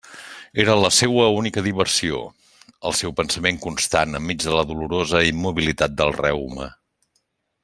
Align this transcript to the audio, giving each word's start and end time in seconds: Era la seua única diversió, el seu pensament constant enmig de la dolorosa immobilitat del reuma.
Era 0.61 0.75
la 0.83 0.89
seua 0.99 1.27
única 1.41 1.63
diversió, 1.67 2.21
el 2.91 2.97
seu 3.01 3.15
pensament 3.21 3.61
constant 3.69 4.21
enmig 4.21 4.43
de 4.47 4.57
la 4.59 4.67
dolorosa 4.73 5.25
immobilitat 5.35 5.99
del 6.01 6.19
reuma. 6.21 6.73